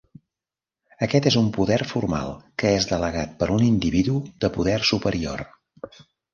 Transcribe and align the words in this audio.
Aquest 1.07 1.27
és 1.31 1.37
un 1.41 1.51
poder 1.57 1.77
formal 1.91 2.33
que 2.63 2.73
és 2.79 2.89
delegat 2.95 3.37
per 3.43 3.51
un 3.59 3.69
individu 3.69 4.19
de 4.47 4.53
poder 4.59 4.81
superior. 4.95 5.49